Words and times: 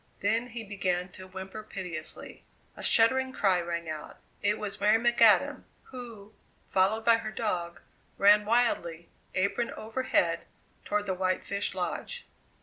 Then 0.21 0.47
he 0.47 0.63
began 0.63 1.09
to 1.09 1.27
whimper 1.27 1.61
piteously. 1.61 2.43
A 2.75 2.81
shuddering 2.81 3.33
cry 3.33 3.61
rang 3.61 3.87
out. 3.87 4.17
It 4.41 4.57
was 4.57 4.81
Mary 4.81 4.97
McAdam, 4.97 5.61
who, 5.91 6.33
followed 6.67 7.05
by 7.05 7.17
her 7.17 7.29
dog, 7.29 7.81
ran 8.17 8.43
wildly, 8.43 9.09
apron 9.35 9.69
over 9.73 10.01
head, 10.01 10.45
toward 10.85 11.05
the 11.05 11.13
White 11.13 11.43
Fish 11.45 11.75
Lodge. 11.75 12.25